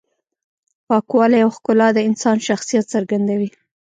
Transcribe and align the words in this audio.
پاکوالی 0.87 1.41
او 1.45 1.51
ښکلا 1.57 1.87
د 1.93 1.99
انسان 2.09 2.37
شخصیت 2.47 2.85
څرګندوي. 2.93 3.49